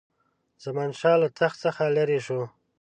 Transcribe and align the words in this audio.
زمانشاه 0.63 1.15
له 1.21 1.27
تخت 1.39 1.57
څخه 1.65 1.83
لیري 1.95 2.19
شو. 2.25 2.41